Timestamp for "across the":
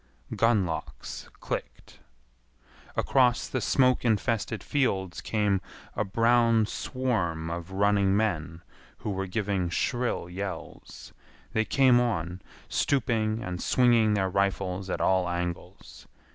2.97-3.61